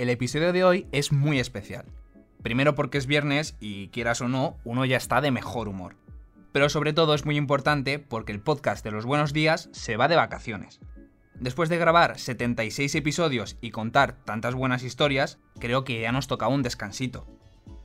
[0.00, 1.84] El episodio de hoy es muy especial.
[2.42, 5.94] Primero porque es viernes y quieras o no, uno ya está de mejor humor.
[6.52, 10.08] Pero sobre todo es muy importante porque el podcast de los buenos días se va
[10.08, 10.80] de vacaciones.
[11.34, 16.48] Después de grabar 76 episodios y contar tantas buenas historias, creo que ya nos toca
[16.48, 17.26] un descansito.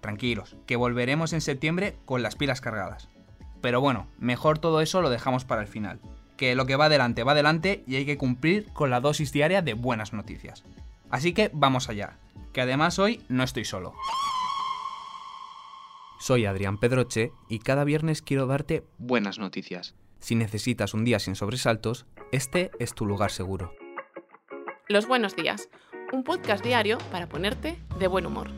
[0.00, 3.08] Tranquilos, que volveremos en septiembre con las pilas cargadas.
[3.60, 5.98] Pero bueno, mejor todo eso lo dejamos para el final.
[6.36, 9.62] Que lo que va adelante va adelante y hay que cumplir con la dosis diaria
[9.62, 10.64] de buenas noticias.
[11.10, 12.18] Así que vamos allá,
[12.52, 13.94] que además hoy no estoy solo.
[16.18, 19.94] Soy Adrián Pedroche y cada viernes quiero darte buenas noticias.
[20.18, 23.72] Si necesitas un día sin sobresaltos, este es tu lugar seguro.
[24.88, 25.68] Los buenos días,
[26.12, 28.50] un podcast diario para ponerte de buen humor.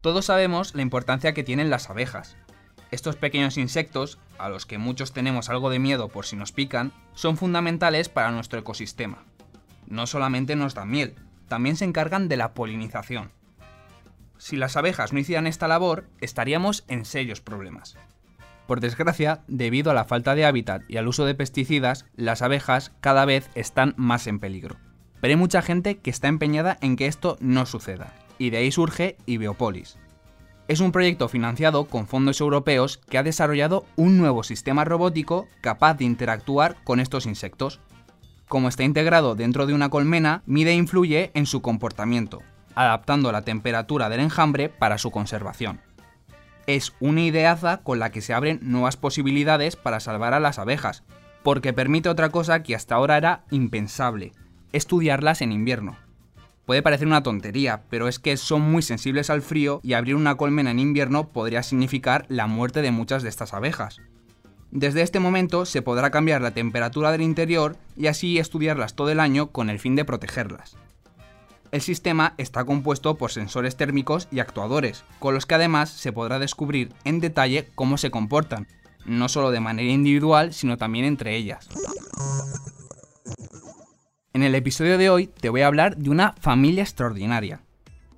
[0.00, 2.36] Todos sabemos la importancia que tienen las abejas.
[2.92, 6.92] Estos pequeños insectos, a los que muchos tenemos algo de miedo por si nos pican,
[7.14, 9.24] son fundamentales para nuestro ecosistema
[9.92, 11.14] no solamente nos dan miel,
[11.48, 13.30] también se encargan de la polinización.
[14.38, 17.96] Si las abejas no hicieran esta labor, estaríamos en serios problemas.
[18.66, 22.92] Por desgracia, debido a la falta de hábitat y al uso de pesticidas, las abejas
[23.00, 24.76] cada vez están más en peligro.
[25.20, 28.72] Pero hay mucha gente que está empeñada en que esto no suceda, y de ahí
[28.72, 29.98] surge Ibeopolis.
[30.68, 35.94] Es un proyecto financiado con fondos europeos que ha desarrollado un nuevo sistema robótico capaz
[35.94, 37.80] de interactuar con estos insectos,
[38.48, 42.42] como está integrado dentro de una colmena, mide e influye en su comportamiento,
[42.74, 45.80] adaptando la temperatura del enjambre para su conservación.
[46.66, 51.02] Es una ideaza con la que se abren nuevas posibilidades para salvar a las abejas,
[51.42, 54.32] porque permite otra cosa que hasta ahora era impensable,
[54.72, 55.96] estudiarlas en invierno.
[56.72, 60.36] Puede parecer una tontería, pero es que son muy sensibles al frío y abrir una
[60.36, 64.00] colmena en invierno podría significar la muerte de muchas de estas abejas.
[64.70, 69.20] Desde este momento se podrá cambiar la temperatura del interior y así estudiarlas todo el
[69.20, 70.78] año con el fin de protegerlas.
[71.72, 76.38] El sistema está compuesto por sensores térmicos y actuadores, con los que además se podrá
[76.38, 78.66] descubrir en detalle cómo se comportan,
[79.04, 81.68] no solo de manera individual, sino también entre ellas.
[84.34, 87.60] En el episodio de hoy te voy a hablar de una familia extraordinaria.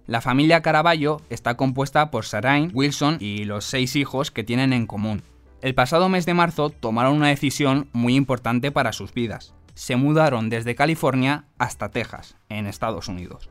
[0.07, 4.87] La familia Caraballo está compuesta por Sarain, Wilson y los seis hijos que tienen en
[4.87, 5.23] común.
[5.61, 9.55] El pasado mes de marzo tomaron una decisión muy importante para sus vidas.
[9.75, 13.51] Se mudaron desde California hasta Texas, en Estados Unidos.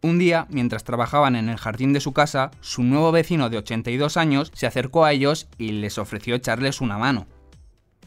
[0.00, 4.16] Un día, mientras trabajaban en el jardín de su casa, su nuevo vecino de 82
[4.16, 7.26] años se acercó a ellos y les ofreció echarles una mano.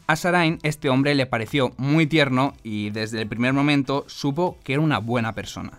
[0.06, 4.74] A Sarain este hombre le pareció muy tierno y desde el primer momento supo que
[4.74, 5.78] era una buena persona.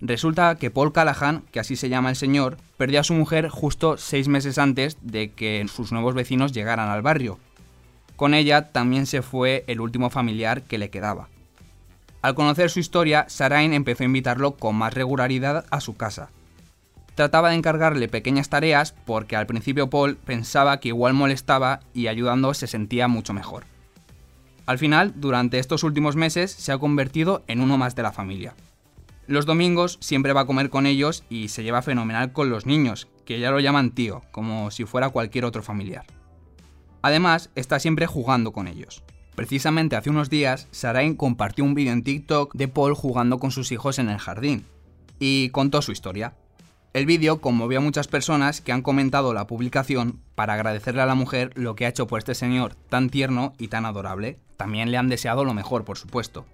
[0.00, 3.96] Resulta que Paul Callahan, que así se llama el señor, perdió a su mujer justo
[3.96, 7.38] seis meses antes de que sus nuevos vecinos llegaran al barrio.
[8.16, 11.28] Con ella también se fue el último familiar que le quedaba.
[12.20, 16.28] Al conocer su historia, Sarain empezó a invitarlo con más regularidad a su casa.
[17.14, 22.54] Trataba de encargarle pequeñas tareas porque al principio Paul pensaba que igual molestaba y ayudando
[22.54, 23.64] se sentía mucho mejor.
[24.66, 28.54] Al final, durante estos últimos meses, se ha convertido en uno más de la familia.
[29.26, 33.08] Los domingos siempre va a comer con ellos y se lleva fenomenal con los niños,
[33.24, 36.04] que ya lo llaman tío, como si fuera cualquier otro familiar.
[37.02, 39.02] Además, está siempre jugando con ellos.
[39.34, 43.72] Precisamente hace unos días, Sarain compartió un vídeo en TikTok de Paul jugando con sus
[43.72, 44.64] hijos en el jardín,
[45.18, 46.34] y contó su historia.
[46.94, 51.16] El vídeo conmovió a muchas personas que han comentado la publicación para agradecerle a la
[51.16, 54.38] mujer lo que ha hecho por este señor tan tierno y tan adorable.
[54.56, 56.46] También le han deseado lo mejor, por supuesto.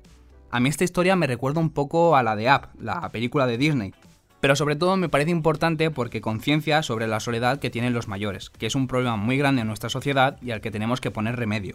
[0.50, 3.58] A mí esta historia me recuerda un poco a la de Up, la película de
[3.58, 3.92] Disney.
[4.40, 8.48] Pero sobre todo me parece importante porque conciencia sobre la soledad que tienen los mayores,
[8.48, 11.36] que es un problema muy grande en nuestra sociedad y al que tenemos que poner
[11.36, 11.74] remedio.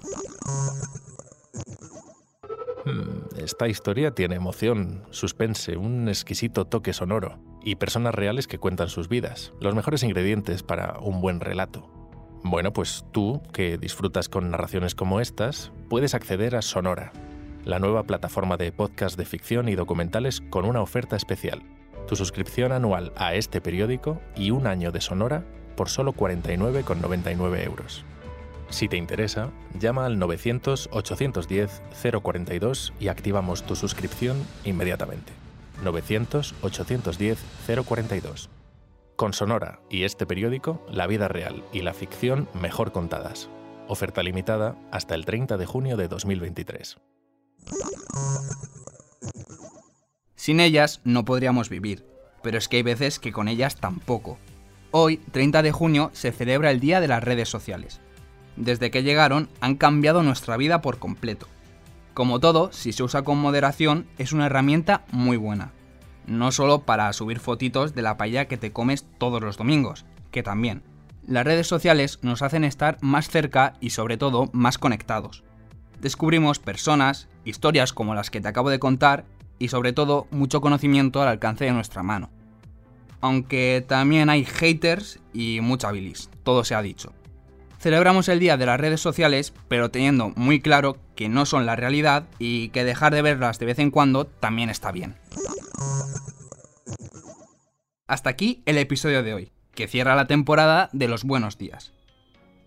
[3.46, 9.08] Esta historia tiene emoción, suspense, un exquisito toque sonoro y personas reales que cuentan sus
[9.08, 11.88] vidas, los mejores ingredientes para un buen relato.
[12.44, 17.14] Bueno, pues tú, que disfrutas con narraciones como estas, puedes acceder a Sonora,
[17.66, 21.62] la nueva plataforma de podcast de ficción y documentales con una oferta especial.
[22.08, 25.46] Tu suscripción anual a este periódico y un año de Sonora
[25.78, 28.06] por solo 49,99 euros.
[28.70, 35.34] Si te interesa, llama al 900-810-042 y activamos tu suscripción inmediatamente.
[35.84, 38.50] 900-810-042.
[39.16, 43.50] Con Sonora y este periódico, la vida real y la ficción mejor contadas.
[43.88, 46.98] Oferta limitada hasta el 30 de junio de 2023.
[50.36, 52.06] Sin ellas no podríamos vivir,
[52.44, 54.38] pero es que hay veces que con ellas tampoco.
[54.92, 58.02] Hoy, 30 de junio, se celebra el Día de las Redes Sociales.
[58.58, 61.48] Desde que llegaron han cambiado nuestra vida por completo.
[62.14, 65.72] Como todo, si se usa con moderación, es una herramienta muy buena.
[66.28, 70.42] No solo para subir fotitos de la paella que te comes todos los domingos, que
[70.42, 70.82] también.
[71.28, 75.44] Las redes sociales nos hacen estar más cerca y sobre todo más conectados.
[76.00, 79.26] Descubrimos personas, historias como las que te acabo de contar
[79.60, 82.30] y sobre todo mucho conocimiento al alcance de nuestra mano.
[83.22, 87.12] Aunque también hay haters y mucha bilis, todo se ha dicho.
[87.80, 91.76] Celebramos el día de las redes sociales, pero teniendo muy claro que no son la
[91.76, 95.16] realidad y que dejar de verlas de vez en cuando también está bien.
[98.08, 101.92] Hasta aquí el episodio de hoy, que cierra la temporada de los buenos días.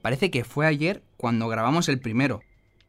[0.02, 2.42] Parece que fue ayer cuando grabamos el primero,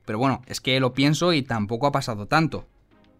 [0.06, 2.68] pero bueno, es que lo pienso y tampoco ha pasado tanto.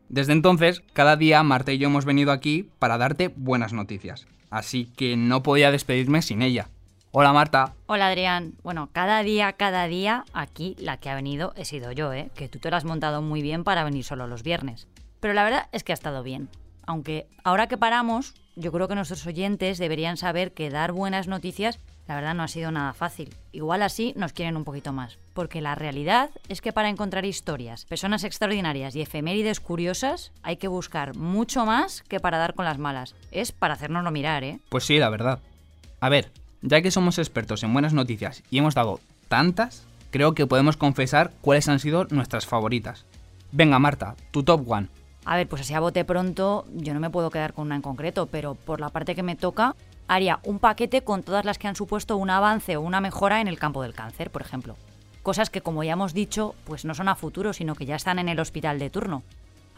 [0.10, 4.92] Desde entonces, cada día Marta y yo hemos venido aquí para darte buenas noticias, así
[4.98, 6.70] que no podía despedirme sin ella.
[7.12, 7.74] Hola Marta.
[7.88, 8.54] Hola Adrián.
[8.62, 12.30] Bueno, cada día, cada día, aquí la que ha venido he sido yo, ¿eh?
[12.36, 14.88] Que tú te lo has montado muy bien para venir solo los viernes.
[15.20, 16.50] Pero la verdad es que ha estado bien.
[16.86, 21.80] Aunque ahora que paramos, yo creo que nuestros oyentes deberían saber que dar buenas noticias,
[22.08, 23.34] la verdad no ha sido nada fácil.
[23.54, 25.18] Igual así nos quieren un poquito más.
[25.34, 30.68] Porque la realidad es que para encontrar historias, personas extraordinarias y efemérides curiosas, hay que
[30.68, 33.16] buscar mucho más que para dar con las malas.
[33.32, 34.60] Es para hacernoslo mirar, ¿eh?
[34.70, 35.40] Pues sí, la verdad.
[36.02, 40.48] A ver, ya que somos expertos en buenas noticias y hemos dado tantas, creo que
[40.48, 43.06] podemos confesar cuáles han sido nuestras favoritas.
[43.52, 44.90] Venga, Marta, tu top one.
[45.26, 47.82] A ver, pues así a bote pronto, yo no me puedo quedar con una en
[47.82, 49.76] concreto, pero por la parte que me toca,
[50.08, 53.48] haría un paquete con todas las que han supuesto un avance o una mejora en
[53.48, 54.76] el campo del cáncer, por ejemplo.
[55.22, 58.20] Cosas que, como ya hemos dicho, pues no son a futuro, sino que ya están
[58.20, 59.24] en el hospital de turno.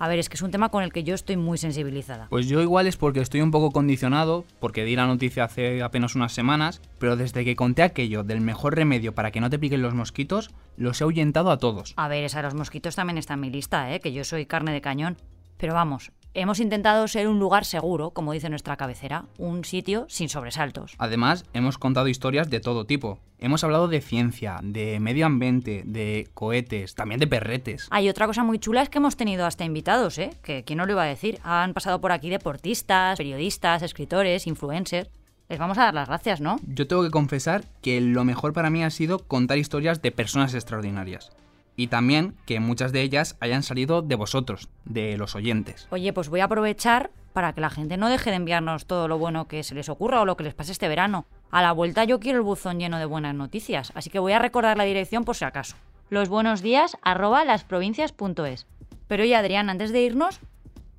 [0.01, 2.25] A ver, es que es un tema con el que yo estoy muy sensibilizada.
[2.31, 6.15] Pues yo igual es porque estoy un poco condicionado, porque di la noticia hace apenas
[6.15, 9.83] unas semanas, pero desde que conté aquello del mejor remedio para que no te piquen
[9.83, 11.93] los mosquitos, los he ahuyentado a todos.
[11.97, 13.99] A ver, esa los mosquitos también está en mi lista, ¿eh?
[13.99, 15.17] que yo soy carne de cañón.
[15.57, 20.29] Pero vamos, hemos intentado ser un lugar seguro, como dice nuestra cabecera, un sitio sin
[20.29, 20.95] sobresaltos.
[20.97, 23.19] Además, hemos contado historias de todo tipo.
[23.39, 27.87] Hemos hablado de ciencia, de medio ambiente, de cohetes, también de perretes.
[27.89, 30.31] Hay otra cosa muy chula es que hemos tenido hasta invitados, ¿eh?
[30.43, 31.39] Que quién no lo iba a decir.
[31.43, 35.09] Han pasado por aquí deportistas, periodistas, escritores, influencers.
[35.49, 36.57] Les vamos a dar las gracias, ¿no?
[36.65, 40.53] Yo tengo que confesar que lo mejor para mí ha sido contar historias de personas
[40.53, 41.31] extraordinarias
[41.75, 45.87] y también que muchas de ellas hayan salido de vosotros, de los oyentes.
[45.91, 49.17] Oye, pues voy a aprovechar para que la gente no deje de enviarnos todo lo
[49.17, 51.25] bueno que se les ocurra o lo que les pase este verano.
[51.49, 54.39] A la vuelta yo quiero el buzón lleno de buenas noticias, así que voy a
[54.39, 55.75] recordar la dirección por si acaso.
[56.09, 58.67] Los buenos días arroba lasprovincias.es.
[59.07, 60.39] Pero oye Adrián, antes de irnos,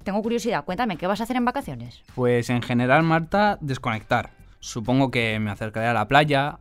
[0.05, 2.03] tengo curiosidad, cuéntame, ¿qué vas a hacer en vacaciones?
[2.15, 4.31] Pues en general, Marta, desconectar.
[4.61, 6.59] Supongo que me acercaré a la playa,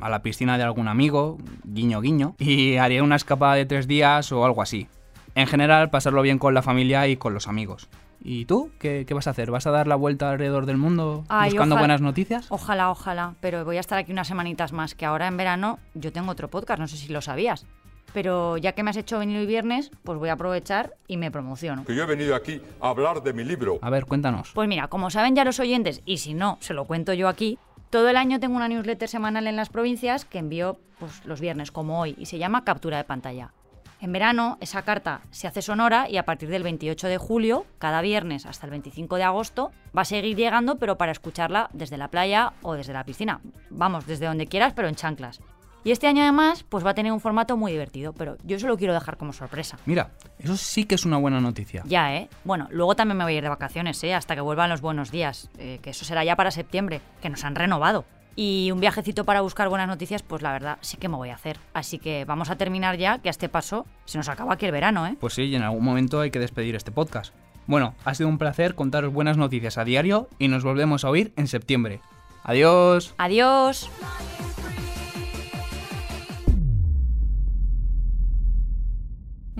[0.00, 4.30] a la piscina de algún amigo, guiño guiño, y haré una escapada de tres días
[4.32, 4.88] o algo así.
[5.34, 7.88] En general, pasarlo bien con la familia y con los amigos.
[8.22, 8.70] ¿Y tú?
[8.78, 9.50] ¿Qué, vas a hacer?
[9.50, 12.46] ¿Vas a dar la vuelta alrededor del mundo buscando buenas noticias?
[12.48, 13.34] Ojalá, ojalá.
[13.40, 16.48] Pero voy a estar aquí unas semanitas más, que ahora en verano yo tengo otro
[16.48, 17.66] podcast, no sé si lo sabías.
[18.14, 21.30] Pero ya que me has hecho venir hoy viernes, pues voy a aprovechar y me
[21.30, 21.84] promociono.
[21.84, 23.78] Que yo he venido aquí a hablar de mi libro.
[23.82, 24.52] A ver, cuéntanos.
[24.54, 27.58] Pues mira, como saben ya los oyentes, y si no, se lo cuento yo aquí,
[27.94, 31.70] todo el año tengo una newsletter semanal en las provincias que envío pues, los viernes
[31.70, 33.52] como hoy y se llama Captura de pantalla.
[34.00, 38.02] En verano esa carta se hace sonora y a partir del 28 de julio, cada
[38.02, 42.08] viernes hasta el 25 de agosto, va a seguir llegando pero para escucharla desde la
[42.08, 43.40] playa o desde la piscina.
[43.70, 45.40] Vamos, desde donde quieras pero en chanclas.
[45.84, 48.66] Y este año además, pues va a tener un formato muy divertido, pero yo se
[48.66, 49.78] lo quiero dejar como sorpresa.
[49.84, 51.82] Mira, eso sí que es una buena noticia.
[51.86, 52.30] Ya, ¿eh?
[52.42, 54.14] Bueno, luego también me voy a ir de vacaciones, ¿eh?
[54.14, 57.44] Hasta que vuelvan los buenos días, eh, que eso será ya para septiembre, que nos
[57.44, 58.06] han renovado.
[58.34, 61.34] Y un viajecito para buscar buenas noticias, pues la verdad sí que me voy a
[61.34, 61.58] hacer.
[61.74, 64.72] Así que vamos a terminar ya, que a este paso se nos acaba aquí el
[64.72, 65.16] verano, ¿eh?
[65.20, 67.34] Pues sí, y en algún momento hay que despedir este podcast.
[67.66, 71.32] Bueno, ha sido un placer contaros buenas noticias a diario y nos volvemos a oír
[71.36, 72.00] en septiembre.
[72.42, 73.14] Adiós.
[73.18, 73.90] Adiós.